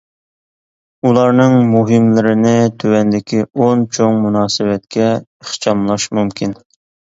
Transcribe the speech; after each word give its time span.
ئۇلارنىڭ 1.09 1.53
مۇھىملىرىنى 1.73 2.55
تۆۋەندىكى 2.85 3.45
ئون 3.53 3.87
چوڭ 3.99 4.19
مۇناسىۋەتكە 4.27 5.15
ئىخچاملاش 5.23 6.13
مۇمكىن. 6.19 6.61